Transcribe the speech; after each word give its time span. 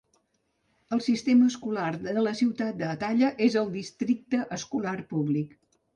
El 0.95 1.01
sistema 1.07 1.49
escolar 1.51 1.91
de 2.07 2.25
la 2.27 2.33
ciutat 2.41 2.79
d'Atalla 2.79 3.29
és 3.49 3.59
el 3.63 3.69
districte 3.79 4.41
escolar 4.59 4.97
públic. 5.13 5.55